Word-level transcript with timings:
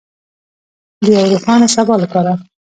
د 1.05 1.07
یو 1.17 1.25
روښانه 1.33 1.67
سبا 1.75 1.95
لپاره. 2.03 2.31